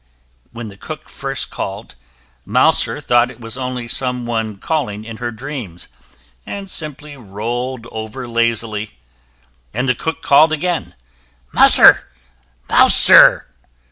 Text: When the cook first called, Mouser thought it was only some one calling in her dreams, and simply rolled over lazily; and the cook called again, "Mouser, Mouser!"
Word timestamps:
When 0.51 0.69
the 0.69 0.77
cook 0.77 1.09
first 1.09 1.51
called, 1.51 1.93
Mouser 2.43 2.99
thought 3.01 3.29
it 3.29 3.39
was 3.39 3.55
only 3.55 3.87
some 3.87 4.25
one 4.25 4.57
calling 4.57 5.05
in 5.05 5.17
her 5.17 5.29
dreams, 5.29 5.89
and 6.43 6.67
simply 6.71 7.15
rolled 7.17 7.85
over 7.91 8.27
lazily; 8.27 8.97
and 9.75 9.87
the 9.87 9.93
cook 9.93 10.23
called 10.23 10.51
again, 10.51 10.95
"Mouser, 11.51 12.09
Mouser!" 12.67 13.51